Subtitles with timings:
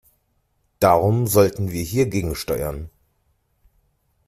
[0.79, 2.89] Darum sollten wir hier gegensteuern.